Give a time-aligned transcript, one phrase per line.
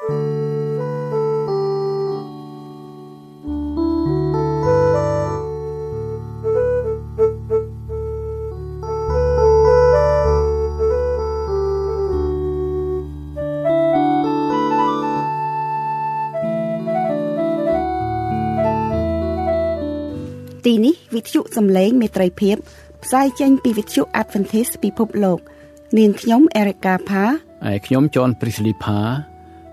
[0.00, 22.56] ទីនេះវិទ្យុសំឡេងមេត្រីភាព
[23.04, 25.38] ផ្សាយចេញពីវិទ្យុ Adventist ពិភពលោក
[25.98, 27.24] នាងខ្ញុំ Erica Pha
[27.66, 29.00] ហើយខ្ញុំ John Prisley Pha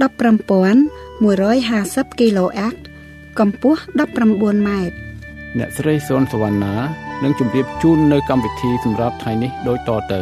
[0.00, 2.76] 15150 kHz
[3.38, 3.80] កម្ពស់
[4.26, 4.94] 19ម៉ែត្រ
[5.58, 6.74] អ្នកស្រីសុនសវណ្ណា
[7.24, 10.20] នឹងជម្រាបជូននៅកម្មវិធីសម្រាប់ថ្ងៃនេះដូចតទៅ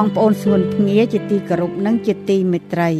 [0.00, 2.90] បងប្អូនសួនភ្ងាជាទីគោរពនិងជាទីមេត្រី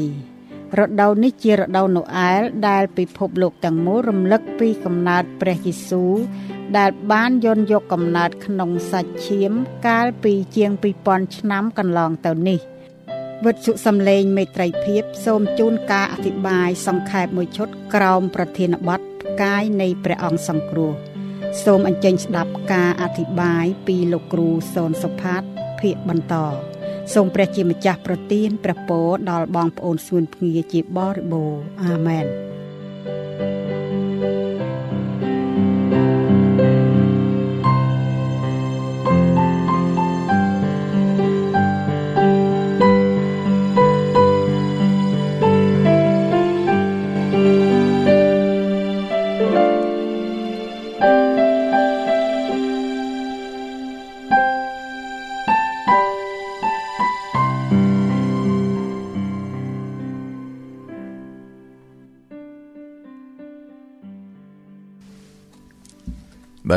[0.79, 6.13] រដូវនេះជារដូវណូអែលដែលពិភពលោកទាំងមូលរំលឹកពីកំណើតព្រះយេស៊ូវ
[6.79, 9.53] ដែលបានយន់យកកំណើតក្នុងសាច់ឈាម
[9.87, 10.71] កាលពីជាង
[11.05, 12.61] 2000ឆ្នាំកន្លងទៅនេះ
[13.45, 20.93] វិទ្យុសំឡេងមេត្រីភាពសូមជូនការអធិប្បាយសង្ខេបមួយឈុតក្រោមប្រធានបទផ្កាយនៃព្រះអង្គសង្គ្រោះ
[21.65, 25.43] សូមអញ្ជើញស្ដាប់ការអធិប្បាយពីលោកគ្រូសូនសុផាត
[25.81, 26.37] ភាគបន្ត
[27.15, 32.27] សូមព្រះជាម្ចាស់ប្រទានព្រះពរដល់បងប្អូនសួនភ្ងាជាបរិបូរអាមែន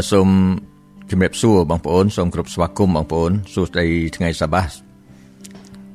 [0.04, 0.30] បាទសូម
[1.12, 3.88] ជំរាបសួរបងប្អូនសូមគ្រប់ស្វាគមន៍បងប្អូនសួស្តី
[4.18, 4.72] ថ្ងៃសបាស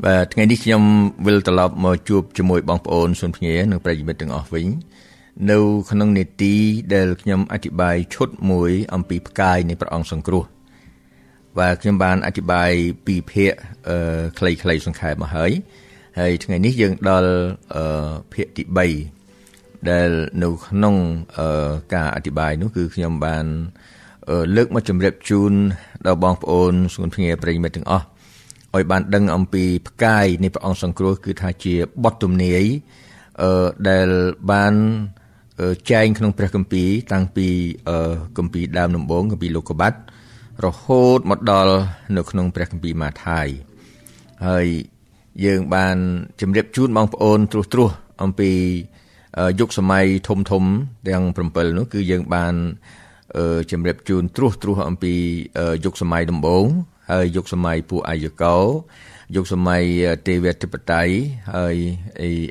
[0.05, 0.83] បាទថ្ងៃនេះខ្ញុំ
[1.27, 4.67] វិលត្រឡប់មកជួបជាមួយបងប្អូនសុនភ្ងានិងប្រិយមិត្តទាំងអស់វិញ
[5.51, 5.59] នៅ
[5.91, 6.55] ក្នុងនេតិ
[6.95, 10.45] ដែលខ្ញុំអធិប្បាយឈុតមួយអំពីផ្កាយនៃព្រះអង្គសង្គ្រោះ
[11.59, 12.71] បាទខ្ញុំបានអធិប្បាយ
[13.07, 13.53] ពីភាគ
[13.89, 15.53] អឺខ្លីៗសង្ខេបមកហើយ
[16.19, 17.33] ហើយថ្ងៃនេះយើងដល់
[17.75, 18.65] អឺភាគទី
[19.27, 20.11] 3ដែល
[20.43, 20.97] នៅក្នុង
[21.39, 23.47] អឺការអធិប្បាយនោះគឺខ្ញុំបាន
[24.56, 25.53] លើកមកជម្រាបជូន
[26.06, 28.05] ដល់បងប្អូនសួនភ្ងាប្រិយមិត្តទាំងអស់
[28.75, 31.75] ឲ្យបានដឹងអំពីផ្កាយនៃព្រះអង្គសង្គ្រោះគឺថាជា
[32.05, 32.65] បទទំនាយ
[33.43, 34.09] អឺដែល
[34.50, 34.75] បាន
[35.91, 37.47] ចែងក្នុងព្រះគម្ពីរតាំងពី
[38.38, 39.94] គម្ពីរដើមដំបូងគម្ពីរលោកុបាត
[40.65, 41.75] រហូតមកដល់
[42.17, 43.47] នៅក្នុងព្រះគម្ពីរម៉ាថាយ
[44.47, 44.67] ហើយ
[45.44, 45.97] យើងបាន
[46.41, 47.91] ជម្រាបជូនបងប្អូនត្រួសត្រាស
[48.22, 48.50] អំពី
[49.61, 50.65] យុគសម័យធំធំ
[51.09, 52.55] ទាំង7នោះគឺយើងបាន
[53.71, 55.15] ជំរាបជូនត្រួសត្រាសអំពី
[55.84, 56.67] យុគសម័យដំបូង
[57.12, 58.58] ហើយយុគសម័យពួកអាយកោ
[59.37, 59.82] យុគសម័យ
[60.26, 61.12] ទេវធិបតេយ្យ
[61.56, 61.76] ហើយ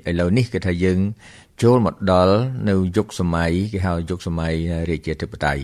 [0.10, 1.00] ឥឡូវនេះគេថាយើង
[1.63, 2.36] ចូលមកដល់
[2.69, 4.54] នៅយុគសម័យគេហៅយុគសម័យ
[4.90, 5.63] រាជាធិបតេយ្យ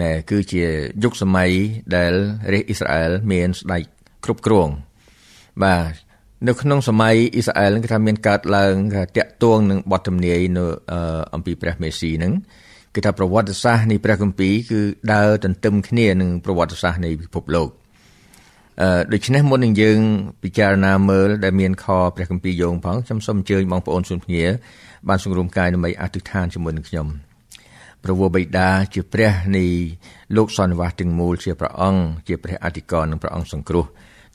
[0.00, 0.64] ណែគឺជា
[1.02, 1.50] យុគសម័យ
[1.96, 2.12] ដែល
[2.52, 3.82] រាជអ៊ីស្រាអែលមានស្ដេច
[4.24, 4.68] គ្រប់គ្រង
[5.62, 5.92] បាទ
[6.48, 8.74] នៅក្នុងសម័យអ៊ីស្រាអែលគេថាមានកើតឡើង
[9.16, 10.64] តាក់ទងនឹងបទទំនាយនៅ
[11.34, 12.34] អំពីព្រះមេស៊ីហ្នឹង
[12.94, 14.80] គឺថាប្រវត្តិសាស្ត្រនៃព្រះគម្ពីរគឺ
[15.12, 17.68] ដើរទន្ទឹមគ្នានឹងប្រវត្តិសាស្ត្រនៃពិភពលោក
[18.82, 19.98] អឺដូច្នេះមុននឹងយើង
[20.42, 24.44] ពិចារណាមើលដែលមានខព្រះគម្ពីរយោងផងខ្ញុំសូមអញ្ជើញបងប្អូនសុនភ្ងា
[25.08, 27.06] បានសង្រួមកាយដើម្បីអធិដ្ឋានជាមួយនឹងខ្ញុំ
[28.04, 29.64] ព្រះវរបិតាជាព្រះនៃ
[30.36, 33.84] លោកសន្និវាសទាំងមូលជាព្រះអង្គជាព្រះអធិការនិងព្រះអង្គសង្គ្រោះ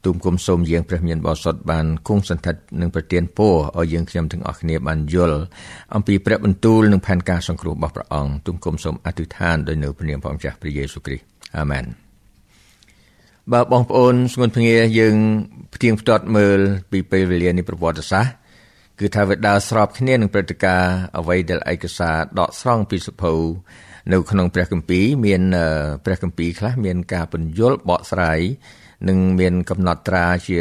[0.05, 5.39] ទូមគុំសូមយាងព្រះមានបរិសុទ្ធបានគង់សន្តិដ្ឋនឹងប្រទានពរឲ្យយើងខ្ញុំទាំងអស់គ្នាបានយល់
[5.95, 11.25] អំពីព្រះបន្ទូលនិងផែនការសង្គ្រោះរបស់ព្រះអង្គទូមគុំសូមអធិដ្ឋានដោយនៅព្រះនាមព្រះម្ចាស់ព្រះយេស៊ូវគ្រីស្ទ
[11.57, 11.85] អាមែន
[13.53, 15.15] បើបងប្អូនស្ងួនភ្ងាយើង
[15.75, 16.59] ផ្ទៀងផ្ទាត់មើល
[16.91, 18.33] ពីពេលវេលានៃប្រវត្តិសាស្ត្រ
[18.99, 23.33] គឺថាវាដើរស្របគ្នានឹងព្រឹត្តិការណ៍អ្វីដែលឯកសារដកស្រង់ពីសភៅ
[24.13, 25.41] នៅក្នុងព្រះគម្ពីរមាន
[26.05, 28.39] ព្រះគម្ពីរខ្លះមានការពន្យល់បកស្រាយ
[29.07, 30.59] និងមានកំណត់ត្រាជា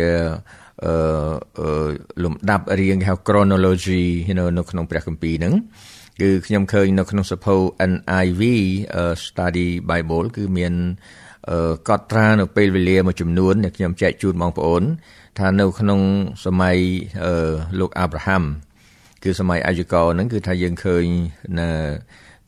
[0.85, 1.89] អឺ
[2.25, 4.05] លំដាប់រៀងហៅ chronology
[4.59, 5.55] នៅក្នុងព្រះគម្ពីរហ្នឹង
[6.21, 7.55] គឺខ្ញុំឃើញនៅក្នុងសភៅ
[7.93, 8.43] NIV
[9.25, 10.75] Study Bible គឺមាន
[11.89, 14.83] កត់ត្រានៅពេលវេលាមួយចំនួនដែលខ្ញុំចែកជូនបងប្អូន
[15.39, 16.01] ថានៅក្នុង
[16.45, 16.77] សម័យ
[17.81, 18.43] លោកអាប់រ៉ាហាំ
[19.25, 21.05] គឺសម័យអាយុកោហ្នឹងគឺថាយើងឃើញ
[21.61, 21.69] នៅ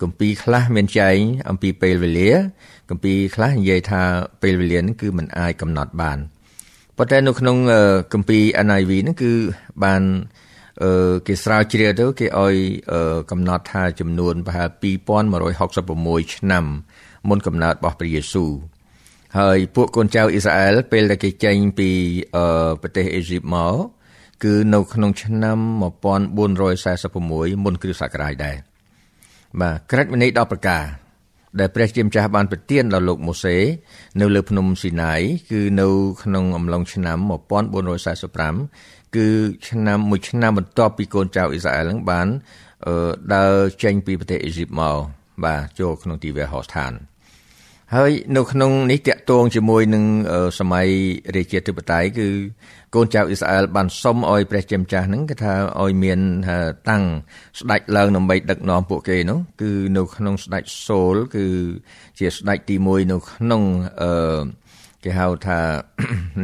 [0.03, 1.19] គម្ពីរខ្លះមានចែង
[1.49, 2.31] អំពីពេលវេលា
[2.91, 4.03] គម្ពីរខ្លះនិយាយថា
[4.43, 6.19] ពេលវេលាហ្នឹងគឺมันអាចកំណត់បាន
[6.97, 7.57] ប៉ុន្តែនៅក្នុង
[8.13, 9.33] គម្ពីរ NIV ហ្នឹងគឺ
[9.85, 10.03] បាន
[10.83, 12.57] អឺគេស្រាវជ្រាវទៅគេឲ្យ
[13.31, 14.69] កំណត់ថាចំនួនប្រហែល
[15.53, 16.65] 2166ឆ្នាំ
[17.29, 18.53] មុនកំណើតរបស់ព្រះយេស៊ូវ
[19.39, 21.91] ហើយពួកកូនចៅអ៊ីស្រាអែលពេលដែលគេចេញពី
[22.83, 23.75] ប្រទេសអេស៊ីបមក
[24.45, 25.59] គឺនៅក្នុងឆ្នាំ
[26.37, 28.57] 1446មុនគ្រិស្តសករាជដែរ
[29.61, 30.85] បាទក្រឹតវិន័យ10ប្រការ
[31.61, 33.57] ដែលព្រះជាម្ចាស់បានប្រទានដល់លោកម៉ូសេ
[34.21, 35.21] នៅលើភ្នំស៊ីណាយ
[35.51, 35.89] គឺនៅ
[36.23, 37.19] ក្នុងអំឡុងឆ្នាំ
[38.37, 39.27] 1445គឺ
[39.69, 42.27] ឆ្នាំមួយឆ្នាំបន្ទាប់ពីកូនចៅអ៊ីស្រាអែលនឹងបាន
[43.35, 44.97] ដើរចេញពីប្រទេសអេស៊ីបមក
[45.45, 46.93] បាទចូលក្នុងទីវាលហោស្ថាន
[47.95, 50.05] ហើយនៅក្នុងនេះតកតងជាមួយនឹង
[50.59, 50.89] សម័យ
[51.37, 52.29] រាជាធិបតេយ្យគឺ
[52.95, 56.21] កូនចៅអ៊ីស្រាអែលបានសុំឲ្យព្រះជាម្ចាស់ហ្នឹងគេថាឲ្យមាន
[56.89, 57.03] តាំង
[57.61, 61.47] ស្ដេចឡើងដើម្បីដឹកនាំពួកគេនោះគឺនៅក្នុងស្ដេចសូល គឺ
[62.19, 63.63] ជាស្ដេចទី1នៅក្នុង
[64.03, 64.41] អឺ
[65.05, 65.61] គេហៅថា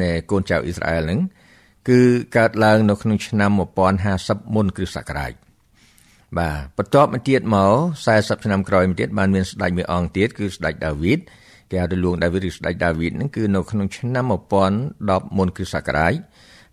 [0.03, 1.21] នៃកូនចៅអ៊ីស្រាអែលហ្នឹង
[1.89, 2.01] គឺ
[2.37, 3.51] កើតឡើងនៅក្នុងឆ្នាំ
[4.03, 5.33] 1050មុនគ្រិស្តសករាជ
[6.39, 7.73] បាទបន្ទាប់មកទៀតមក
[8.09, 11.19] 40ឆ្នាំក្រោយមកទៀតបានមានស្ដេចមួយអង្គទៀតគឺស្ដេចដាវីត
[11.71, 16.15] គេហៅថាលួងដាវីតឬស្ដេចដាវីតហ្នឹងគឺនៅក្នុងឆ្នាំ1010មុនគ្រិស្តសករាជ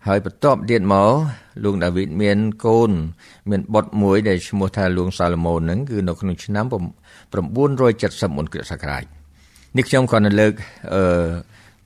[0.06, 1.12] ហើយបន្ទាប់ទៀតមក
[1.64, 2.90] លួងដាវីតមានកូន
[3.50, 6.64] មានបុត្រមួយដែលឈ្មោះថាលួងសាឡូមោនហ្នឹងគឺនៅក្នុងឆ្នាំ
[7.50, 9.04] 970មុនគ្រិស្តសករាជ
[9.76, 10.52] នេះខ្ញុំគ្រាន់តែលើក
[10.94, 11.04] អឺ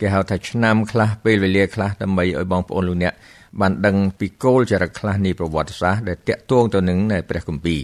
[0.01, 3.15] គេហៅថាឆ្នាំខ្លះពេលវេលាខ្លះដើម្បីឲ្យបងប្អូនលោកអ្នក
[3.61, 6.99] បានដឹងពីគោលចរិតខ្លះនៃប្រវត្តិសាស្ត្រដែលតាក់ទងទៅនឹង
[7.31, 7.81] ព្រះគម្ពីរ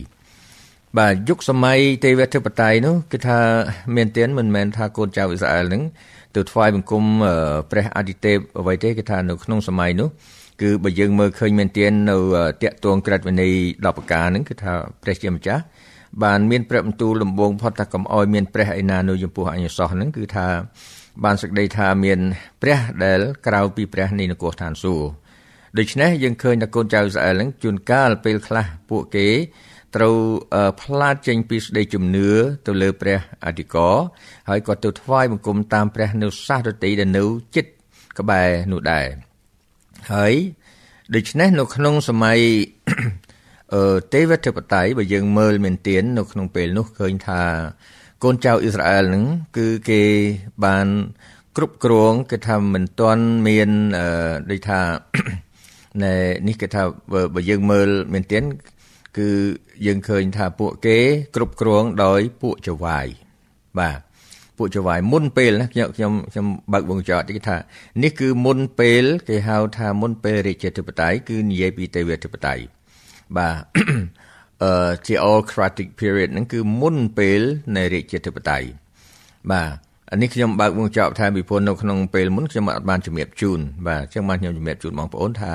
[0.98, 3.38] បាទយុគសម័យទេវធិបតេយ្យនោះគឺថា
[3.96, 5.82] មានទានមិនមែនថាកូនចៅអ៊ីស្រាអែលនឹង
[6.36, 7.04] ទៅថ្វាយបង្គំ
[7.70, 10.08] ព្រះអាទិទេពអ្វីទេគឺថានៅក្នុងសម័យនោះ
[10.62, 12.16] គឺបើយើងមើលឃើញមែនទាននៅ
[12.62, 15.62] តាក់ទងក្រិតវិន័យ10ប្រការហ្នឹងគឺថាព្រះជាម្ចាស់
[16.22, 20.46] បានមានព្រះបន្ទូលដំបងផុតថាកុំអោយមានព្រះឯណានៅចំពោះអញ្ញសោះហ្នឹងគឺថា
[21.24, 22.18] បានសេចក្តីថាមាន
[22.62, 25.29] ព្រះដែលក្រៅពីព្រះនៃនគរឋានសួគ៌
[25.78, 29.28] ដូច្នេះយើងឃើញថាកូនចៅអ៊ីស្រាអែលហ្នឹងជួនកាលពេលខ្លះពួកគេ
[29.96, 30.16] ត្រូវ
[30.82, 32.28] ផ្លាតចេញពីស្ដីជំនឿ
[32.66, 33.96] ទៅលើព្រះអធិការ
[34.48, 37.24] ហើយក៏ទៅថ្វាយបង្គំតាមព្រះនៅសាសដតីដែលនៅ
[37.56, 37.70] ចិត្ត
[38.18, 39.06] ក្បែរនោះដែរ
[40.12, 40.34] ហើយ
[41.14, 42.38] ដូច្នេះនៅក្នុងសម័យ
[43.74, 47.42] អឺទេវធិបតេយ្យបើយើងមើលមែនទាននៅក្នុងពេលនោះឃើញថា
[48.24, 49.24] កូនចៅអ៊ីស្រាអែលហ្នឹង
[49.56, 50.02] គឺគេ
[50.64, 50.86] បាន
[51.56, 55.49] គ្រប់គ្រងគេថាមិនទាន់មានអឺដូចថាណែ
[56.46, 56.82] នេះគេថា
[57.34, 58.44] បើយើងមើលមែនទែន
[59.18, 59.28] គឺ
[59.86, 60.98] យើងឃើញថាពួកគេ
[61.36, 63.06] គ្រប់គ្រងដោយពួកចវាយ
[63.78, 63.98] បាទ
[64.58, 67.56] ពួកចវាយមុនពេលណាខ្ញុំខ្ញុំខ្ញុំបើកវងចោតគេថា
[68.02, 72.62] នេះគឺមុនពេល គេហៅថាមុនពេលរាជាធិបតេយ្យគឺនិយាយពីទេវធិបតេយ្យ
[73.36, 73.56] បាទ
[74.62, 77.40] អឺជា all cratic period ហ្នឹងគឺមុនពេល
[77.76, 78.66] នៃរាជាធិបតេយ្យ
[79.50, 85.52] បាទអា នេះខ្ញុំបើកវងចោបថែមពីព្រោះនៅក្នុងពេលមុនខ្ញុំអត់បានជំរាបជូនបាទអញ្ចឹងបានខ្ញុំជំរាបជូនបងប្អូនថា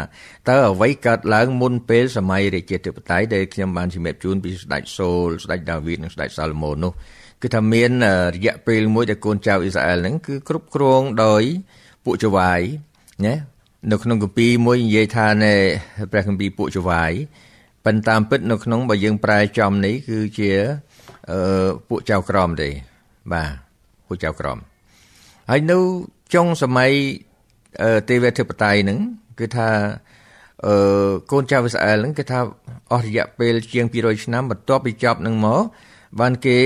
[0.50, 6.92] តើអ្វីកើតឡើងមុនពេលសម័យរាជាធិបតេយ្យដែលខ្ញុំបានជំរាបជូនពីស្ដេចសូលស្ដេចដាវីតនិងស្ដេចសាឡូមោននោះ
[7.42, 7.92] គឺថាមាន
[8.36, 11.44] រយៈពេលមួយដែលកូនចៅអ៊ីស្រាអែលហ្នឹងគឺគ្រប់គ្រងដោយ
[12.06, 12.62] ពួកចវាយ
[13.26, 13.36] ណា
[13.92, 15.54] នៅក្នុងគម្ពីរមួយនិយាយថានៅ
[16.12, 17.12] ព្រះគម្ពីរពួកចវាយ
[17.86, 20.52] ប៉ុន្តែតាមពិតនៅក្នុងបើយើងប្រែចំនេះគឺជា
[21.32, 21.40] អឺ
[21.90, 22.70] ពួកចៅក្រមទេ
[23.34, 23.65] បាទ
[24.08, 24.58] ពួកចៅក្រម
[25.50, 25.78] ហើយនៅ
[26.34, 26.92] ចុងសម័យ
[28.10, 29.00] ទេវធិបតេយ្យហ្នឹង
[29.40, 29.70] គឺថា
[30.66, 32.40] អឺកូនចៅអ៊ីស្រាអែលហ្នឹងគឺថា
[32.92, 35.62] អស់រយៈពេលជាង200ឆ្នាំបន្ទាប់ពីចប់នឹងមក
[36.20, 36.60] បានគេ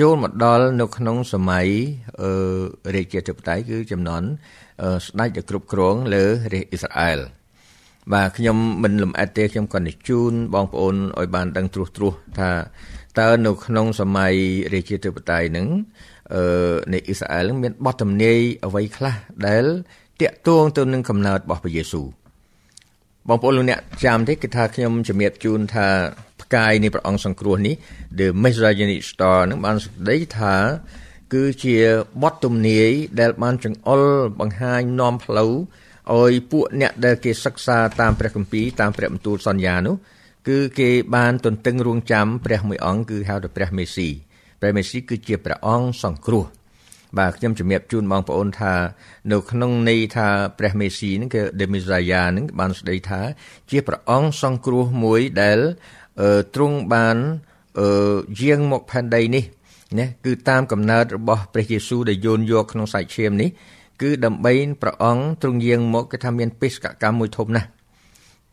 [0.00, 1.66] ចូលមកដល់នៅក្នុងសម័យ
[2.22, 2.30] អឺ
[2.94, 4.22] រាជាធិបតេយ្យគឺចំនួន
[5.06, 7.18] ស្ដេចដែលគ្រប់គ្រងលើរាជអ៊ីស្រាអែល
[8.12, 12.50] បាទខ្ញុំមិនលំអិតទេខ្ញុំក៏និជូនបងប្អូនឲ្យបានដឹងត្រួសត្រាសថា
[13.18, 14.32] តើនៅក្នុងសម័យ
[14.74, 16.17] រាជាធិបតេយ្យនឹងអឺ
[16.92, 19.14] នៃអ៊ីស្រាអែលមានបទទំនាយអ្វីខ្លះ
[19.46, 19.64] ដែល
[20.20, 22.06] តាក់ទងទៅនឹងកំណើតរបស់ព្រះយេស៊ូវ
[23.28, 25.88] បងប្អូនលោកអ្នកចាំទេគឺថាខ្ញុំជំរាបជូនថា
[26.42, 27.74] ផ្កាយនៃព្រះអង្គសង្គ្រោះនេះ
[28.18, 30.56] The Messianic Star នឹងបានសេចក្តីថា
[31.34, 31.76] គឺជា
[32.22, 34.02] បទទំនាយដែលបានចង្អុល
[34.40, 35.52] បង្ហាញនាំផ្លូវ
[36.16, 39.96] ឲ្យពួកអ្នកដែលគេសិក្សាតាមព្រះគម្ពីរតាមព្រះបន្ទូលសន្យានោះ
[40.48, 44.08] គឺគេបានទន្ទឹងរង់ចាំព្រះមួយអង្គគឺហៅថាព្រះមេស៊ី
[44.60, 46.44] ព្រះមេស៊ីគឺជាព្រះអង្គសង្គ្រោះ
[47.18, 48.74] បាទខ្ញុំជំរាបជូនបងប្អូនថា
[49.32, 53.20] នៅក្នុងន័យថាព្រះមេស៊ីហ្នឹងគឺ The Messiah ហ្នឹងបានស្ដីថា
[53.70, 55.58] ជាព្រះអង្គសង្គ្រោះមួយដែល
[56.54, 57.16] ទ្រង់បាន
[58.40, 59.44] យាងមកផែនដីនេះ
[59.98, 63.48] ណាគឺតាមកំណើតរបស់ព្រះយេស៊ូវដែលយោនយកក្នុងសាច់ឈាមនេះ
[64.02, 67.68] គឺដើម្បីព្រះអង្គទ្រង់យាងមកគេថាមានបេសកកម្មមួយធំណាស់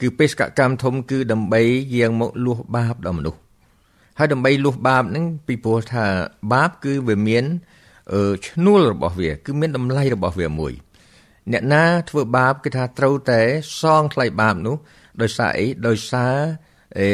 [0.02, 1.62] គឺបេសកកម្មធំគឺដើម្បី
[1.96, 3.45] យាងមកលួសបាបដល់មនុស្ស
[4.18, 6.06] ហើយដើម្បីលួសបាបហ្នឹងពីព្រោះថា
[6.54, 7.46] បាបគឺវាមាន
[8.48, 10.74] ឈ្នួលរបស់វា គឺមានតម្លៃរបស់វាមួយ
[11.52, 13.42] អ្នកណាធ្វើបាបគឺថាត្រូវតែ
[13.82, 14.76] សងថ្លៃបាបនោះ
[15.22, 16.34] ដោយសារអីដោយសារ
[17.00, 17.10] អេ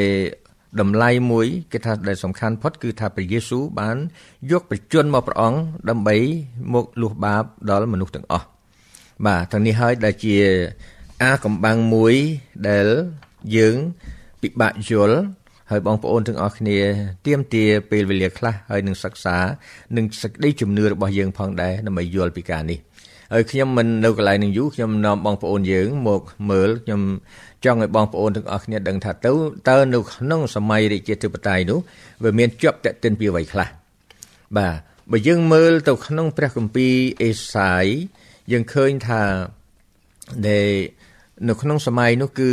[0.79, 3.97] តម្លៃមួយគេថាដែលសំខាន់ផុតគឺថាព្រះយេស៊ូវបាន
[4.51, 6.17] យកប្រជញ្ញមកព្រះអង្គដើម្បី
[6.73, 8.47] មកលុះបាបដល់មនុស្សទាំងអស់
[9.25, 10.35] បាទទាំងនេះហើយដែលជា
[11.23, 12.13] អាកំបាំងមួយ
[12.69, 12.87] ដែល
[13.55, 13.75] យើង
[14.41, 15.17] ពិបាកយល់
[15.73, 16.77] ហើយបងប្អូនទាំងអស់គ្នា
[17.25, 19.37] ទៀមទាពេលវេលាខ្លះហើយនឹងសិក្សា
[19.97, 22.79] នឹងសេចក្តីជំនឿរបស់យើងផងដែរដើម្បីយល់ពីការនេះ
[23.33, 27.01] ហើយខ្ញុំមិននៅកន្លែងនឹងយូរខ្ញុំនាំបងប្អូនយើងមកមើលខ្ញុំ
[27.65, 29.31] ចង់ឲ្យបងប្អូនទាំងអស់គ្នាដឹងថាទៅ
[29.69, 31.79] តើនៅក្នុងសម័យរាជាធិបតេយ្យនោះ
[32.23, 33.67] វាមានជាប់តេតិនពីអ្វីខ្លះ
[34.57, 34.75] បាទ
[35.11, 37.85] បើយើងមើលទៅក្នុងព្រះគម្ពីរអេសាយ
[38.51, 39.21] យើងឃើញថា
[40.47, 40.69] ដែល
[41.49, 42.51] នៅក្នុងសម័យនោះគឺ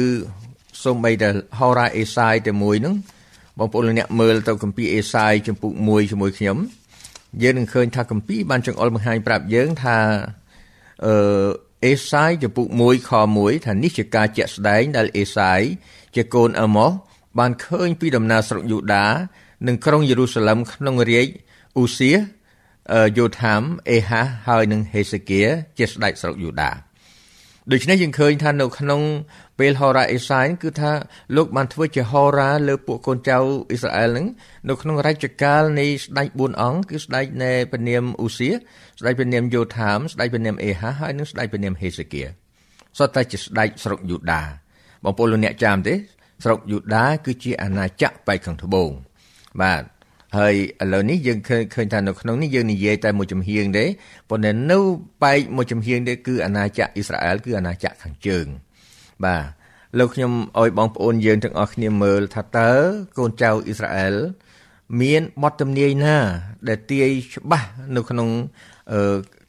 [0.89, 1.29] សូម្បីតែ
[1.59, 2.95] ហោរាអេសាយតែមួយហ្នឹង
[3.59, 6.57] បងប្អូនអ្នកមើលទៅគម្ពីរអេសាយចំពុក1ជាមួយខ្ញុំ
[7.43, 9.99] យើងនឹងឃើញថាគម្ពីរបានចង្អុលបង្ហាញប្រាប់យើងថា
[11.07, 11.15] អឺ
[11.87, 15.61] អេសាយចំពុក1ខ1ថានេះជាការជាក់ស្ដែងដែលអេសាយ
[16.17, 16.93] ជាកូនអម៉ូស
[17.39, 19.07] បានឃើញពីដំណើរស្រុកយូដា
[19.67, 21.29] និងក្រុងយេរូសាឡឹមក្នុងរាជ
[21.77, 22.11] អ៊ូសៀ
[23.19, 25.43] យូថាមអេហាហើយនិងហេសេគៀ
[25.79, 26.71] ជាស្ដេចស្រុកយូដា
[27.73, 29.01] ដូច្នេះយើងឃើញថានៅក្នុង
[29.59, 30.93] ពេលហោរាអេសាយគឺថា
[31.37, 33.37] លោកបានធ្វើជាហោរាលើពួកកូនចៅ
[33.71, 34.27] អ៊ីស្រាអែលនឹង
[34.69, 42.23] នៅក្នុងរជ្ជកាលនៃស្ដេច4អង្គគឺស្ដេចនៃព្រះនាមអ៊ូសៀស្ដេចព្រះនាមយូថាមស្ដេចព្រះនាមអេហាហើយនិងស្ដេចព្រះនាមហេសេគៀ
[42.99, 44.43] សុទ្ធតែជាស្ដេចស្រុកយូដា
[45.05, 45.95] បងប្អូនលោកអ្នកចាំទេ
[46.45, 48.91] ស្រុកយូដាគឺជាអាណាចក្របែកខាងត្បូង
[49.63, 49.83] បាទ
[50.37, 53.85] ហើយឥឡូវនេះយើងឃើញឃើញថានៅក្នុងនេះយើងនិយាយតែមួយចំហៀងទេ
[54.31, 54.79] ប៉ុន្តែនៅ
[55.23, 58.47] បែកមួយចំហៀងទេគឺអាណាចក្រអ៊ីស្រាអែលគឺអាណាចក្រខាងជើង
[59.25, 59.45] បាទ
[59.99, 62.71] លោកខ្ញុំអោយបងប្អូនយើងទាំងអស់គ្នាមើលថាតើ
[63.19, 64.15] កូនចៅអ៊ីស្រាអែល
[65.01, 66.17] មានបទទំនាយណា
[66.69, 68.29] ដែលទាយច្បាស់នៅក្នុង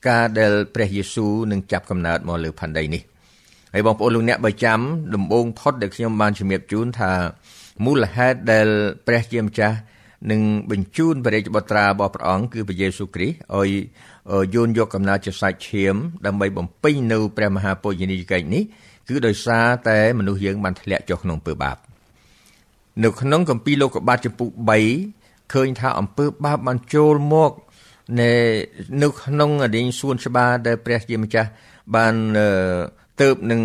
[0.08, 3.02] ការដែលព្រះយេស៊ូវនឹងចាប់កំណើតមកលើផែនដីនេះ
[3.74, 4.80] ហើយបងប្អូនលោកអ្នកបើចាំ
[5.16, 7.12] ដំបូងផុតដែលខ្ញុំបានជំរាបជូនថា
[7.86, 8.68] មូលហេតុដែល
[9.08, 9.78] ព្រះជាម្ចាស់
[10.32, 13.70] នឹងបញ្ជូនព្រះរាជបុត្រារបស់ព្រះអង្គគឺព្រះយេស៊ូវគ្រីស្ទឲ្យ
[14.56, 15.96] យោនយកកំណើតជាសាច់ឈាម
[16.26, 18.64] ដើម្បីបំពេញនៅព្រះមហាពុជនីយកិច្ចនេះ
[19.10, 21.78] គឺដោយសារតែមនុស្សយើងបានធ្លាក់ចុះក្នុងអំពើបាប
[23.04, 24.50] នៅក្នុងគម្ពីរលោកុបាទចំពុក
[25.01, 27.51] 3ឃើញថាអំពើបាបបានចូលមក
[28.22, 28.32] នៅ
[29.01, 31.50] នៅក្នុងអឌីងសួនច្បារដែលព្រះជាម្ចាស់
[31.96, 32.13] បាន
[33.22, 33.62] ទៅនឹង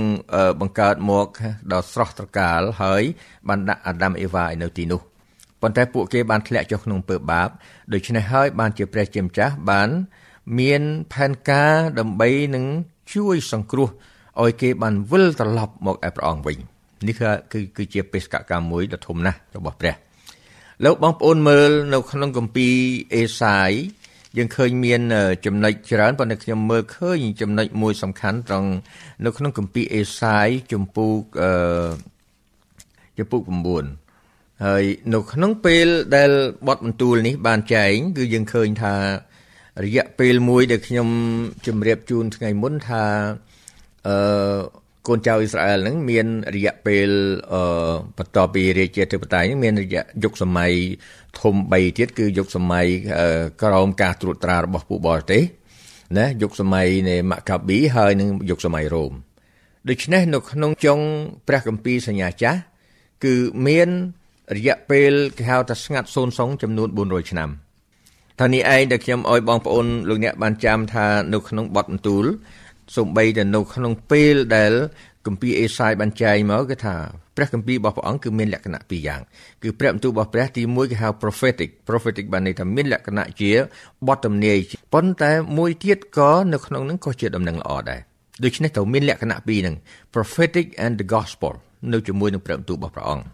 [0.61, 1.27] បង្កើតមក
[1.73, 3.03] ដល់ស្រស់ត្រកាលហើយ
[3.49, 5.01] បានដាក់អាដាមអេវ៉ាឲ្យនៅទីនោះ
[5.61, 7.49] ប៉ុន្តែពួកគេបានធ្លាក់ចុះក្នុងអំពើបាប
[7.93, 9.89] ដូច្នេះហើយបានជាព្រះជាម្ចាស់បាន
[10.59, 10.83] មាន
[11.13, 12.65] ផែនការដើម្បីនឹង
[13.15, 13.89] ជួយសង្គ្រោះ
[14.43, 16.59] ឲ្យគេបានវិលត្រឡប់មកឯព្រះអង្គវិញ
[17.09, 17.15] នេះ
[17.53, 19.95] គឺគឺជាបេសកកម្មមួយដ៏ធំណាស់របស់ព្រះ
[20.85, 22.75] លោកបងប្អូនមើលនៅក្នុងគម្ពីរ
[23.15, 23.71] អេសាយ
[24.37, 25.01] យើងឃើញមាន
[25.47, 28.71] ចំណុចច្រើនប៉ុន្តែខ្ញុំមើលឃើញចំណុចមួយសំខាន់ត្រង់
[29.25, 31.53] នៅក្នុងគម្ពីរអេសាយជំពូកអឺ
[33.19, 33.43] ជំពូក
[34.03, 35.87] 9ហើយនៅក្នុងពេល
[36.17, 36.31] ដែល
[36.69, 38.95] បទបន្ទូលនេះបានចែងគឺយើងឃើញថា
[39.85, 41.09] រយៈពេលមួយដែលខ្ញុំ
[41.67, 43.05] ជម្រាបជូនថ្ងៃមុនថា
[44.09, 44.17] អឺ
[45.09, 47.09] កូនចៅអ៊ីស្រាអែលហ្នឹងមានរយៈពេល
[47.53, 47.63] អឺ
[48.19, 50.73] បន្ទាប់ពីរាជាធិបតេយ្យហ្នឹងមានរយៈយុគសម័យ
[51.41, 52.87] ធំ3ទៀតគឺយុគសម័យ
[53.63, 55.43] ក្រោមការត្រួតត្រារបស់ពួកបរទេស
[56.19, 59.13] ណាយុគសម័យនៃម៉ាកាប៊ីហើយនិងយុគសម័យរ៉ូម
[59.89, 60.99] ដូច្នេះនៅក្នុងចុង
[61.49, 62.61] ព្រះគម្ពីរសញ្ញាចាស់
[63.25, 63.35] គឺ
[63.67, 63.89] មាន
[64.57, 67.51] រយៈពេលគេហៅថាស្ងាត់សូនសុងចំនួន400ឆ្នាំ
[68.41, 72.25] ថានេះឯងដែលខ្ញុំអោយបងប្អូនលោកអ្នកបានចាំថានៅក្នុងបទបន្ទូល
[72.97, 74.73] សំបីតែនៅក្នុងពេលដែល
[75.27, 76.97] គម្ពីរអេសាយបានចែងមកគឺថា
[77.37, 79.21] ព្រះគម្ពីររបស់ព្រះអង្គគឺមានលក្ខណៈពីរយ៉ាង
[79.63, 83.51] គឺព្រះបន្ទូលរបស់ព្រះទី1គេហៅ prophetic prophetic បានន័យថាមានលក្ខណៈជា
[84.09, 84.59] បទទំនាយ
[84.95, 88.01] ប៉ុន្តែមួយទៀតក៏នៅក្នុងនឹងក៏ជាដំណឹងល្អដែរ
[88.45, 89.77] ដូច្នេះត្រូវមានលក្ខណៈពីរហ្នឹង
[90.15, 91.53] prophetic and the gospel
[91.93, 93.25] នៅជាមួយនឹងព្រះបន្ទូលរបស់ព្រះអង្គ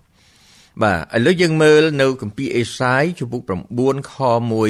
[0.83, 3.43] បាទឥឡូវយើងមើលនៅគម្ពីរអេសាយជំពូក
[3.81, 4.15] 9ខ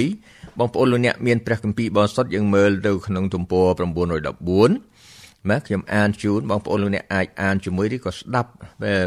[0.00, 8.50] 1បងប្អូនលោកអ្នកមានព្រះគម្ពីរបរិសុទ្ធយើងមើលទៅក្នុងទំព័រ914ណាខ្ញុំអានជូនបងប្អូនលោកអ្នកអាចអានជាមួយឬក៏ស្ដាប់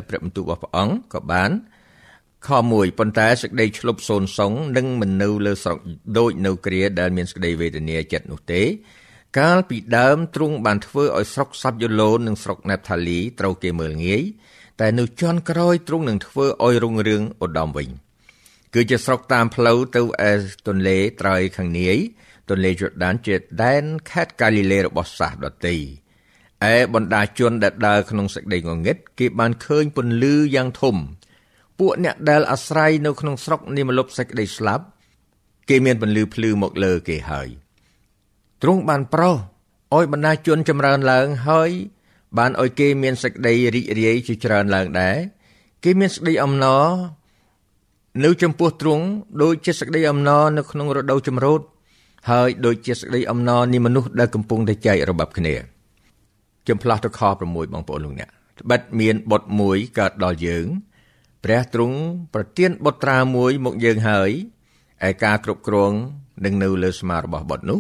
[0.08, 1.52] ព្រះបន្ទូលរបស់ព្រះអង្គក៏បាន
[2.48, 5.78] ខ1ប៉ុន្តែសេចក្តីឆ្លប់សូនសុងនឹងមិននៅលើស្រុក
[6.18, 8.62] ដូចនៅគ្រាដែលមានសេចក្តីវេទនាចិត្តនោះទេ
[9.40, 14.24] កាលពីដើមទ្រង់បានធ្វើឲ្យស្រុកសាប់យូឡូននិងស្រុកណេបថាលីត្រូវគេមើលងាយ
[14.82, 17.90] តែនៅជន់ក្រោយទ្រង់នឹងធ្វើឲ្យរុងរឿងឧត្តមវិញ
[18.74, 20.34] គឺជាស្រុកតាមផ្លូវទៅអេ
[20.68, 21.98] ទន្លេត្រើយខាងនាយ
[22.50, 25.78] ទន្លេយូដានជាដែនខេត្តកាលីលេរបស់សាសដតី
[26.72, 30.96] ឯបណ្ដាជនដែលដើរក្នុងសេចក្តីងងឹតគេបានឃើញពន្លឺយ៉ាងធំ
[31.80, 34.86] ពួកអ្នកដែលអាស្រ័យនៅក្នុងស្រុកនិមលុបសេចក្តីស្លាប់
[35.70, 37.50] គេមានពន្លឺភ្លឺមកលើគេហើយ
[38.62, 39.36] ទ្រង់បានប្រោស
[39.96, 41.72] ឲ្យបណ្ដាជនចម្រើនឡើងហើយ
[42.38, 45.18] បានឲ្យគេមានសេចក្តីរីករាយជាច្រើនឡើងដែរ
[45.84, 46.86] គេមានសេចក្តីអំណរ
[48.24, 49.06] នៅចំពោះទ្រង់
[49.42, 51.62] ដូចជាសេចក្តីអំណរនៅក្នុងរដូវចម្រូត
[52.30, 55.56] ហើយដូចជាសេចក្តីអំណរនៃមនុស្សដែលកំពុងតែចែករបបគ្នា
[56.64, 60.66] ខ្ញុំផ្លាស់ទៅខ6បងប្អូនលោកអ្នកត្បិតមានបុត្រមួយកើតដល់យើង
[61.44, 61.98] ព្រះទ្រង់
[62.34, 64.32] ប្រទានបុត្រាមួយមកយើងហើយ
[65.08, 65.92] ឯការគ្រប់គ្រង
[66.46, 67.80] នឹងនៅលើស្មារបស់បុត្រនោះ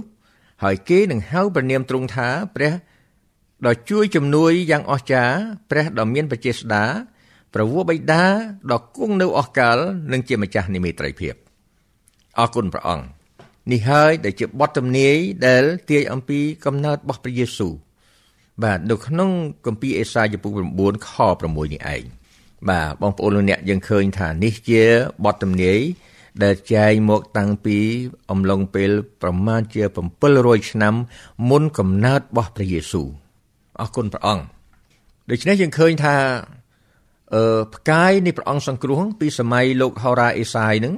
[0.63, 2.71] ហើយគេនឹងហៅព្រះនាមទ្រង់ថាព្រះ
[3.65, 5.37] ដ៏ជួយជំនួយយ៉ាងអស្ចារ្យ
[5.69, 6.83] ព្រះដ៏មានបច្ចេស្តា
[7.53, 8.23] ព្រះវរបិតា
[8.71, 9.77] ដ៏គង់នៅអស់កល
[10.11, 11.33] និងជាម្ចាស់និមិត្តត្រីភាព
[12.39, 13.05] អរគុណព្រះអង្គ
[13.71, 15.15] នេះហើយដែលជាបទទំនាយ
[15.47, 17.73] ដែលទាយអំពីកំណើតរបស់ព្រះយេស៊ូវ
[18.63, 19.29] បាទនៅក្នុង
[19.65, 22.03] គម្ពីរអេសាយចំពុក9ខ6នេះឯង
[22.69, 24.83] បាទបងប្អូនលោកអ្នកយើងឃើញថានេះជា
[25.25, 25.79] បទទំនាយ
[26.43, 27.77] ដែលចែងមកតាំងពី
[28.31, 28.91] អំឡុងពេល
[29.21, 29.83] ប្រមាណជា
[30.27, 30.93] 700ឆ្នាំ
[31.49, 33.07] មុនកំណើតរបស់ព្រះយេស៊ូវ
[33.81, 34.43] អរគុណព្រះអង្គ
[35.29, 36.15] ដូច្នេះយើងឃើញថា
[37.33, 40.95] អឺផ្កាយនៃព្រះអង្គសង្គ្រោះពីសម័យលោកហោរ៉ាអេសាយនឹង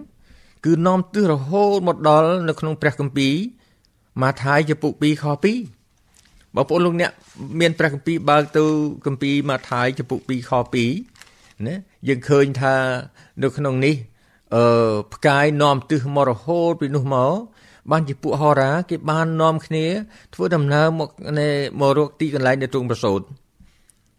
[0.65, 3.33] គឺនាំទិសរហូតមកដល់នៅក្នុងព្រះគម្ពីរ
[4.21, 7.11] ម៉ាថាយចំពុក2ខ2បងប្អូនលោកអ្នក
[7.59, 8.63] មានព្រះគម្ពីរបើកទៅ
[9.05, 10.51] គម្ពីរម៉ាថាយចំពុក2ខ
[11.09, 11.75] 2ណា
[12.07, 12.75] យើងឃើញថា
[13.43, 13.95] នៅក្នុងនេះ
[14.55, 17.33] អឺផ្កាយនាំទិសមករហូតពីនោះមក
[17.91, 19.85] បានជាពួកហោរាគេបាននាំគ្នា
[20.33, 21.09] ធ្វើដំណើរមក
[21.79, 23.21] មករកទីកន្លែងនៅទ្រង់ប្រសូត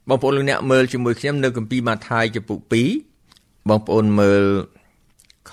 [0.08, 2.58] បងប្អូនលោកអ្នកមើលជាមួយខ្ញុំនៅគម្ពីរម៉ាថាយចំពុក
[3.14, 4.44] 2បងប្អូនមើល
[5.50, 5.52] ខ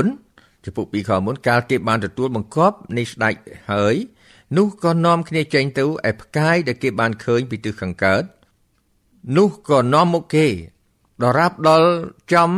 [0.00, 3.34] 9ចំពុក2ខ9កាលគេបានទទួលបង្គាប់នៃស្ដេច
[3.72, 3.94] ហើយ
[4.56, 8.24] នោះក៏នាំគ្នាចេញទៅឯផ្កាយដែលគេបានឃើញពីទិសខាងកើត
[9.36, 10.46] នោះក៏នាំមកគេ
[11.22, 11.88] ដល់រាប់ដល់
[12.32, 12.50] ចំ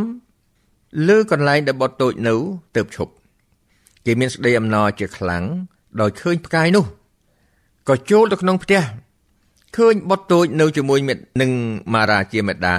[1.09, 2.35] លើកន្លែងដែលបត់តូចនៅ
[2.77, 3.13] ទៅឈប់
[4.07, 5.45] គេមានស្ដីអំណរជាខ្លាំង
[6.01, 6.85] ដោយឃើញផ្កាយនោះ
[7.89, 8.83] ក៏ចូលទៅក្នុងផ្ទះ
[9.77, 11.51] ឃើញបុតតូចនៅជាមួយមិត្តនឹង
[11.95, 12.77] ម៉ារាជាមេដា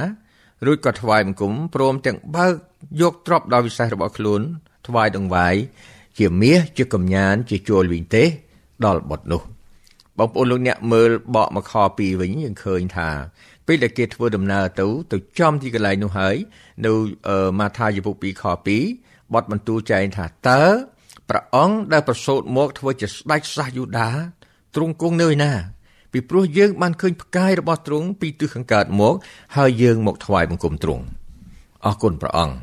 [0.65, 2.53] រួចក៏ថ្វាយបង្គំព្រមទាំងបើក
[3.01, 4.41] យកទ្រព្យដ៏វិសេសរបស់ខ្លួន
[4.87, 5.55] ថ្វាយដង្វាយ
[6.19, 8.23] ជាមាសជាកំញាន ជាជួលវិញទេ
[8.85, 9.41] ដល់បុតនោះ
[10.17, 13.09] បងប្អូនលោកអ្នកមើលបកមកខ2វិញយើងឃើញថា
[13.67, 16.35] ពេលដែលគេធ្វើដំណើរទៅទៅចំទីកន្លែងនោះហើយ
[16.85, 16.91] នៅ
[17.59, 18.43] ម៉ាថាយពុក2ខ
[18.87, 20.63] 2បទបន្ទូលចែងថាតើ
[21.29, 24.09] ព្រះអង្គដែលប្រសូតមកធ្វើជាស្ដេចសាសយូដា
[24.75, 25.53] ទ្រង់គង់នៅឯណា
[26.11, 29.15] ពីព្រោះយើងបានឃើញផ្កាយរបស់ទ្រង់ពីទិសខាងកើតមក
[29.57, 31.03] ហើយយើងមកថ្វាយបង្គំទ្រង់
[31.85, 32.55] អរគុណព្រះអង្គ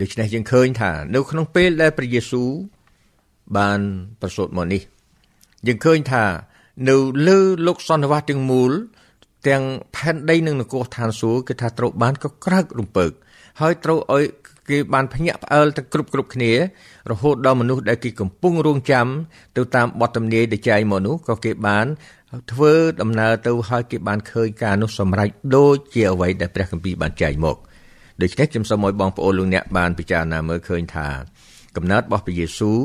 [0.00, 2.50] ដូច្នេះយើងឃើញថានៅក្នុងពេលដែលព្រះយេស៊ូវ
[3.56, 3.80] បាន
[4.20, 4.82] ប្រសូតមកនេះ
[5.66, 6.24] យើងឃើញថា
[6.88, 6.96] នៅ
[7.28, 8.72] លើលោកសន្និវាសទាំងមូល
[9.48, 9.62] ទាំង
[9.96, 13.12] ផែនដីនិងនគរឋានសួគ៌គឺថាត្រូវបានកក្រើករំពើក
[13.60, 14.24] ហើយត្រូវឲ្យ
[14.70, 16.52] គេបានភ្ញាក់ផ្អើលទាំងគ្រប់គ្រប់គ្នា
[17.10, 19.06] រហូតដល់មនុស្សដែលគេកំពុងរងចាំ
[19.56, 21.86] ទៅតាមបទទំនាយដែលចែងមកនោះក៏គេបាន
[22.52, 27.56] ធ្វើដំណើរទៅហើយគេបានឃើញការនោះសម្រេចដូចជាអ្វីដែលព្រះគម្ពីរបានចែងមក
[28.22, 31.08] ដូច្នេះខ្ញុំសូមឲ្យបងប្អូនលោកអ្នកបានពិចារណាមើលឃើញថា
[31.76, 32.80] កំណើតរបស់ព្រះយេស៊ូវ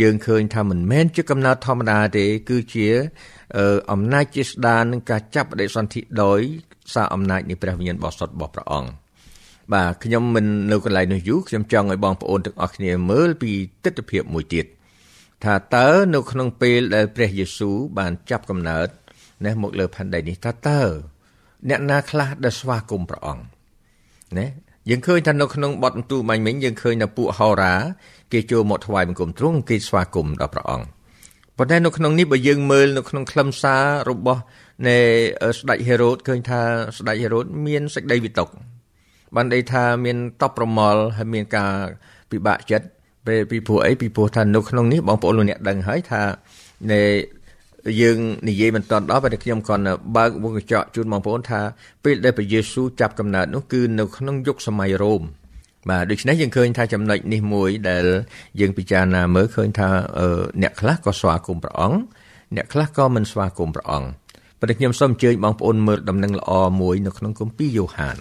[0.00, 2.88] យើងឃើញថាមិនមែនជាកំណើតធម្មតាទេគឺជា
[3.92, 6.40] អំណាចជាស្ដាននឹងការចាប់បដិសន្ធិដោយ
[6.94, 9.01] សារអំណាចនៃព្រះវិញ្ញាណបរិសុទ្ធរបស់ព្រះអង្គ
[9.74, 13.50] បាទខ្ញុំមិននៅកន្លែងនោះយូរខ្ញុំចង់ឲ្យបងប្អូនទាំងអស់គ្នាមើលពី
[13.84, 14.66] ទស្សនវិជ្ជាមួយទៀត
[15.44, 18.88] ថាតើនៅក្នុងពេលដែលព្រះយេស៊ូវបានចាប់កំណើត
[19.44, 20.80] ណាមកលើផែនដីនេះថាតើ
[21.68, 23.44] អ្នកណាខ្លះដែលស្វាគមន៍ព្រះអង្គ
[24.38, 24.46] ណា
[24.90, 27.74] យើងឃើញថានៅក្នុងបទបន្ទូលបាញ់មិញយើងឃើញថាពួកហោរា
[28.32, 30.86] គេចូលមកថ្វាយបង្គំទ្រង់គេស្វាគមន៍ដល់ព្រះអង្គ
[31.56, 34.40] ប៉ុន្តែនៅក្នុងនេះបើយើងមើលនៅក្នុងខ្លឹមសាររបស់
[34.86, 34.98] នៃ
[35.58, 36.60] ស្ដេចហេរ៉ូតឃើញថា
[36.98, 38.48] ស្ដេចហេរ៉ូតមានសេចក្តីវិតក
[39.34, 41.72] បានន័យថាមានតបប្រមល់ហើយមានការ
[42.30, 42.86] ពិបាកចិត្ត
[43.26, 46.22] ពេលពីព្រោះអីពីព្រោះថានៅក្នុងនេះបងប្អូនលោកអ្នកដឹងហើយថា
[46.92, 47.02] នៃ
[48.00, 48.18] យើង
[48.48, 51.60] និយាយមិនតាន់ដល់តែខ្ញុំគ្រាន់តែបើកវងកញ្ចក់ជូនបងប្អូនថា
[52.04, 55.22] ពេលដែលព្រះយេស៊ូវចាប់កំណើតនោះគឺនៅក្នុងយុគសម័យរ៉ូម
[55.90, 58.04] បាទដូច្នេះយើងឃើញថាចំណុចនេះមួយដែល
[58.60, 59.88] យើងពិចារណាមើលឃើញថា
[60.62, 61.98] អ្នកខ្លះក៏ស្វាគមន៍ព្រះអង្គ
[62.56, 64.08] អ្នកខ្លះក៏មិនស្វាគមន៍ព្រះអង្គ
[64.60, 68.16] ប៉ុន្តែខ្ញុំសូមអញ្ជើញបងប្អូនមើលដំណឹងល្អមួយនៅក្នុងគម្ពីរយ៉ូហាន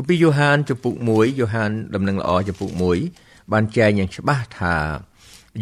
[0.00, 2.70] គម្ពីរយ៉ូហានចំពុក1យ៉ូហានដំណឹងល្អចំពុក
[3.10, 4.76] 1បានចែងយ៉ាងច្បាស់ថា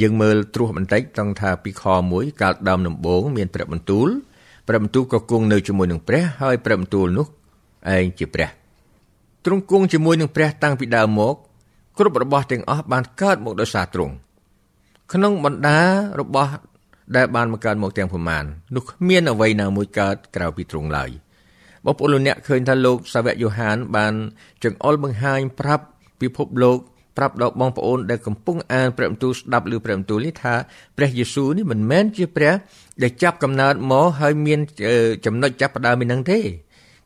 [0.01, 4.09] យើងមើលត្រួសបន្តិចត្រង់ថាពីខ1កាលដើមដំបូងមានព្រះបន្ទូល
[4.69, 7.27] ព្រះបន្ទូលក៏គង់នៅជាមួយនឹងព្រះហើយព្រះបន្ទូលនោះ
[7.95, 8.49] ឯងជាព្រះ
[9.45, 11.35] ទ្រង់គង់ជាមួយនឹងព្រះតាំងពីដើមមក
[11.99, 14.15] គ្រប់របស់ទាំងអស់បានកើតមកដោយសារទ្រង់
[15.13, 15.81] ក្នុងបណ្ដា
[16.21, 16.53] របស់
[17.17, 18.45] ដែលបានមកកើតមកទាំងប្រមាណ
[18.75, 21.11] នោះគ្មានអ្វីណាមួយកើតក្រៅពីទ្រង់ឡើយ
[21.87, 24.15] បងប្អូនលោកអ្នកឃើញថាលោកសាវកយូហាន បាន
[24.63, 25.85] ចង្អុលបង្ហាញប្រាប់
[26.21, 26.79] ពិភពលោក
[27.17, 30.55] ប្រាប់ដល់បងប្អូនដែលកំពុងអានព្រះបន្ទូលស្ដាប់ឬព្រះបន្ទូលនេះថា
[30.97, 32.53] ព្រះយេស៊ូវនេះមិនមែនជាព្រះ
[33.03, 34.61] ដែលចាប់កំណើតមកហើយមាន
[35.27, 36.39] ចំណុចចាប់ផ្ដើមឯនឹងទេ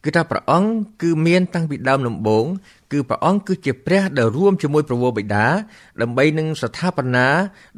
[0.04, 0.68] គឺថាព្រះអង្គ
[1.02, 2.46] គឺមានតាំងពីដើមដំបូង
[2.92, 5.46] គឺព្រះអង្គគឺជាព្រះដែលរួមជាមួយព្រះវរបិតា
[6.02, 7.26] ដើម្បីនឹងស្ថាបនា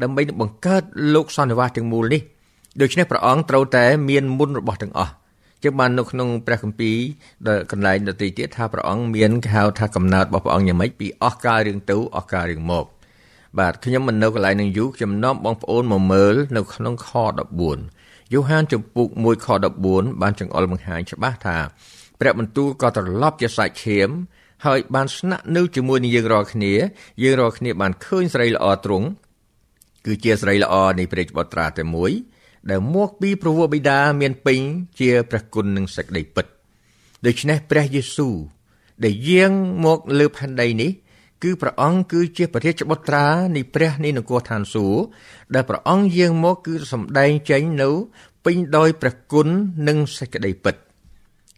[0.02, 0.82] ដើម្បីនឹងបង្កើត
[1.14, 2.22] លោកសន្និវាសទាំងមូលនេះ
[2.80, 5.12] ដូច្នេះព្រះអង្គត្រូវតែមានមុនរបស់ទាំងអស់
[5.62, 6.96] ជាបាននៅក្នុងព្រះគម្ពីរ
[7.48, 12.86] ដែលកន្លែងដទៃទៀតថាព្រះអង្គមានគេហៅថាកំណើតរបស់ព្រះអង្គយ៉ាងម៉េចពីអស់កាលរឿងទៅអស់កាលរឿងមក
[13.58, 17.08] បាទខ្ញុំមិននៅកន្លែងនឹងយូរខ្ញុំនាំបងប្អូនមកមើលនៅក្នុងខ
[17.72, 19.46] 14យូហានចំពុក1ខ
[19.84, 21.58] 14បានចង្អុលបង្ហាញច្បាស់ថា
[22.20, 24.08] ព្រះបន្ទូលក៏ត្រឡប់ជាសាច់ឈាម
[24.66, 26.74] ហើយបានស្នាក់នៅជាមួយនឹងយើងរាល់គ្នា
[27.22, 29.06] យើងរាល់គ្នាបានឃើញស្រីល្អទ្រង់
[30.06, 32.12] គឺជាស្រីល្អនៃព្រះបុត្រាតែមួយ
[32.70, 34.58] ដែលមកពីព្រះវរបិតាមានពេញ
[35.00, 36.46] ជាព្រះគុណនិងសេចក្តីពិត
[37.26, 38.34] ដូច្នេះព្រះយេស៊ូវ
[39.04, 39.52] ដែលយាង
[39.84, 40.90] មកលើផែនដីនេះ
[41.42, 45.02] គឺព្រះអង្គគឺជាព្រះរាជបុត្រានៃព្រះនៃនគរឋានសួគ៌
[45.54, 47.90] ដែលព្រះអង្គយាងមកគឺសម្ដែងចេញនៅ
[48.44, 49.48] ពេញដោយព្រះគុណ
[49.88, 50.76] និងសេចក្តីពិត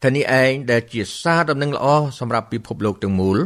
[0.02, 1.86] ថានេះឯងដែលជាសារដំណឹងល្អ
[2.18, 3.38] សម្រាប់ពិភពលោកទាំងមូល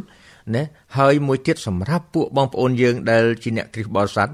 [0.54, 0.62] ណា
[0.98, 4.28] ហើយមួយទៀតសម្រាប់ពួកបងប្អូនយើងដែលជាអ្នកគ្រិស្តបរិស័ទ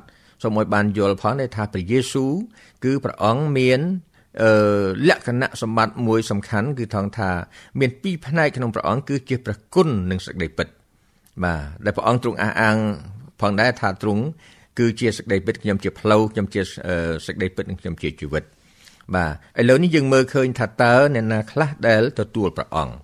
[0.44, 2.32] សូមឲ្យបានយល់ផងថាព្រះយេស៊ូវ
[2.84, 3.80] គឺព្រះអង្គមាន
[4.42, 4.50] អឺ
[5.08, 7.30] លក្ខណៈសម្បត្តិមួយសំខាន់គឺថងថា
[7.80, 10.68] មានពីរផ្នែកក្នុងព្រះអង្គគឺជាព្រះគុណនិងសេចក្តីពិត
[11.44, 12.76] បាទដែលព្រះអង្គទ្រង់អះអាង
[13.40, 14.22] ផងដែរថាទ្រង់
[14.78, 16.60] គឺជាសេចក្តីពិតខ្ញុំជាផ្លូវខ្ញុំជា
[17.26, 18.44] សេចក្តីពិតនិងខ្ញុំជាជីវិត
[19.14, 19.26] បា
[19.56, 22.94] ទឥឡូវនេះយើងមើលឃើញថាតើអ្នកណាខ្លះដែលទទួលព្រះអង្គ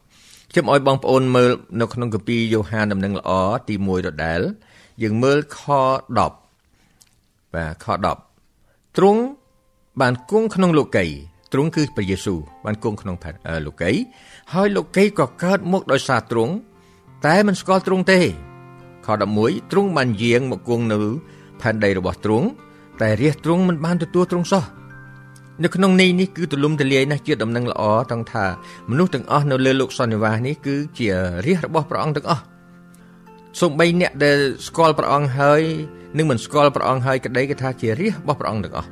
[0.51, 1.51] ខ្ញុំឲ្យបងប្អូនមើល
[1.81, 3.31] នៅក្នុងកាពីយ៉ូហានដំណឹងល្អ
[3.69, 4.41] ទី1ដដែល
[5.03, 5.61] យើងមើលខ
[6.25, 6.40] 10
[7.55, 7.87] បាទខ
[8.41, 9.23] 10ទ្រង់
[10.01, 11.07] បានគង់ក្នុងលោកី
[11.53, 13.17] ទ្រង់គឺព្រះយេស៊ូវបានគង់ក្នុង
[13.67, 13.91] លោកី
[14.53, 16.55] ហើយលោកីក៏កើតមកដោយសារទ្រង់
[17.27, 18.21] តែមិនស្គាល់ទ្រង់ទេ
[19.07, 19.09] ខ
[19.41, 20.99] 11ទ្រង់បានយាងមកគង់នៅ
[21.61, 22.47] ផែនដីរបស់ទ្រង់
[23.01, 24.65] តែរាជទ្រង់មិនបានទទួលទ្រង់សោះ
[25.63, 28.45] នៅក្នុងនេះនេះគឺទលំទលាយណាស់ជាដំណឹងល្អទាំងថា
[28.91, 31.09] មនុស្សទាំងអស់នៅលើលោកសន្និវាសនេះគឺជា
[31.47, 32.43] រាជរបស់ព្រះអង្គទាំងអស់
[33.59, 35.63] សូម្បីអ្នកដែលស្គាល់ព្រះអង្គហើយ
[36.17, 38.89] និងមិនស្គាល់ព្រះអង្គហើយក្តីគេថាជារាជរបស់ព្រះអង្គទាំងអស់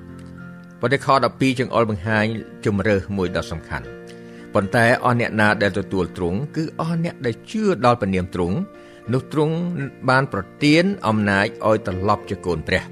[0.80, 2.24] ប៉ុន្តែខ12ចង្អុលបង្ហាញ
[2.66, 3.86] ជំរើសមួយដ៏សំខាន់
[4.54, 8.56] ប៉ុន្តែអស់អ្នកណាដែលទទួលទ្រង់គឺអស់អ្នកដែលជឿដល់ព្រះនាមទ្រង់
[9.12, 9.54] នោះទ្រង់
[10.10, 12.84] បានប្រទានអំណាចឲ្យត្រឡប់ជាកូនព្រះ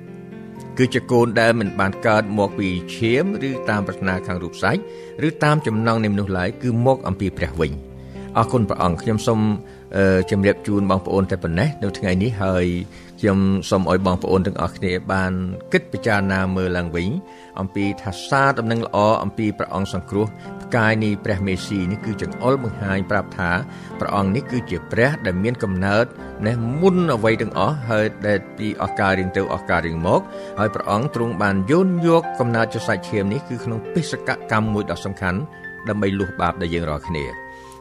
[0.79, 4.81] គឺជាកូនដែលមិនបានកើតមកពីឈាមឬតាមប្រាថ្នាខាងរូបសាច់
[5.29, 7.72] ឬតាមចំណងនៃមនុស្សឡើយគឺមកអំពីព្រះវិញ
[8.38, 9.40] អរគុណព្រះអង្គខ្ញុំសូម
[10.31, 12.66] ជម្រាបជូនបងប្អូនតែប៉ុណ្ណេះនៅថ្ងៃនេះហើយ
[13.20, 13.38] ខ្ញុំ
[13.70, 15.33] សូមឲ្យបងប្អូនទាំងអស់គ្នាបាន
[15.72, 17.09] គិតពិចារណាមើលឡើងវិញ
[17.61, 20.27] អំពីថាសារដំណឹងល្អអំពីព្រះអង្គសង្គ្រោះ
[20.62, 23.51] ផ្កាយនៃព្រះមេស៊ីនេះគឺចង្អុលបង្ហាញប្រាប់ថា
[24.01, 26.05] ព្រះអង្គនេះគឺជាព្រះដែលមានកំណើត
[26.46, 30.20] ណេះមុនអ្វីទាំងអស់ហើយដែលពីអស់កាលរៀងទៅអស់កាលរៀងមក
[30.59, 35.40] ហើយព្រះអង្គទ្រង់បានយោនយកកំណើតចសាច់ឈាមនេះគឺក្នុងបេសកកម្មមួយដ៏សំខាន់
[35.88, 37.25] ដើម្បីលុះបាបដល់យើងរាល់គ្នា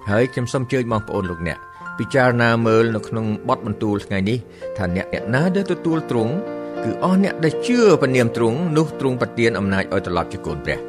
[0.09, 1.59] ហើយខ្ញុំសូមអញ្ជើញបងប្អូនលោកអ្នក
[1.99, 4.37] ពិចារណាមើលនៅក្នុងបទបន្ទូលថ្ងៃនេះ
[4.77, 6.33] ថាអ្នកអ្នកណាដែលទទួលទ្រង់
[6.83, 10.79] គឺអស់អ្នកដែលជឿព្រះនាមទ្រង់នោះទ្រង់ប្រទានអំណាចឲ្យត្រឡប់ជាកូនព្រះ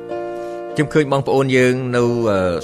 [0.75, 2.03] ខ្ញុំឃើញបងប្អូនយើងនៅ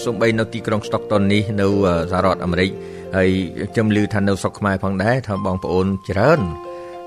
[0.04, 1.66] សំបីនៅទីក្រុង Stockton នេះនៅ
[2.10, 2.70] សហរដ្ឋអាមេរិក
[3.16, 3.30] ហើយ
[3.72, 6.40] ខ្ញុំឮថានៅស្រុកខ្មែរផងដែរថាបងប្អូនច្រើន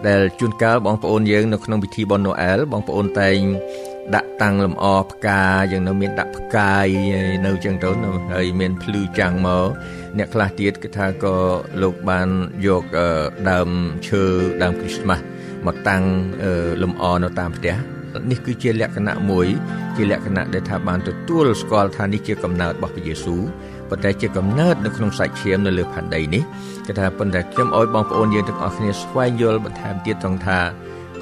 [0.08, 3.38] ដែលជួនកាលបងប្អូនយើងនៅក្នុងពិធីបុណ្យណូអែលបងប្អូនតែង
[4.14, 5.42] ដាក់តាំងលម្អផ្កា
[5.72, 6.88] យើងនៅមានដាក់ផ្កាយ
[7.46, 7.90] នៅចឹងទៅ
[8.34, 9.68] ហើយមានភ្លឺចាំងមក
[10.18, 11.36] អ្នកខ្លះទៀតគឺថាក៏
[11.82, 12.30] លោកបាន
[12.66, 12.84] យក
[13.50, 13.70] ដើម
[14.08, 14.24] ឈើ
[14.64, 15.24] ដើមគ្រីស្មាស់
[15.66, 16.04] មកតាំង
[16.82, 17.76] លម្អនៅតាមផ្ទះ
[18.32, 19.48] នេះគឺជាលក្ខណៈមួយ
[19.96, 23.44] ជាលក្ខណៈដែលថាបានទទួលស្គាល់ថានេះជាកំណើតរបស់ព្រះយេស៊ូវ
[23.90, 26.44] ប៉ុន្តែជាកំណើតនៅក្នុងសាច់ឈាមនៅលើផែនដីនេះ
[26.88, 30.60] គេថាប៉ុន្តែខ្ញុំអោយបងប្អូនយើងទាំងអស់គ្នាស្វែងយល់បន្ថែមទៀតត្រង់ថា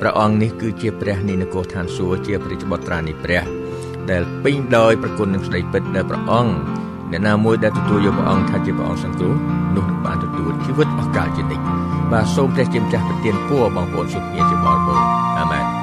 [0.05, 3.43] ព្រះអង្គនេះគឺជាព្រះនៃនគរឋានសួគ៌ជាព្រះបុត្រានៃព្រះ
[4.09, 6.53] ដែលពេញដោយប្រគុណនឹងស្ដីពិតដែលព្រះអង្គ
[7.11, 9.35] អ្នកណាមួយដែលទទួលយកព្រះអង្គថាជាព្រះអង្គសង្គ្រោះ
[9.75, 11.65] នោះនឹងបានទទួលជីវិតអស់កលជានិច្ច
[12.11, 15.07] បាទសូមព្រះជាម្ចាស់ប្រទានពរបងប្អូនសុខភាពជាបរិបូរណ៍
[15.39, 15.82] អាមែន